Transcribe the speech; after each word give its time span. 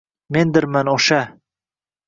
Mendirman 0.37 0.91
o'sha! 0.95 1.21